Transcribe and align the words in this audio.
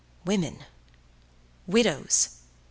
Women! 0.25 0.63
Widows! 1.67 2.41